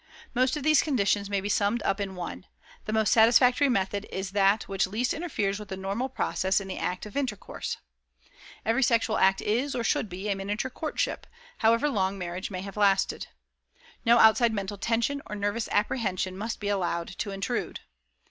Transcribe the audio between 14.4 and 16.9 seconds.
mental tension or nervous apprehension must be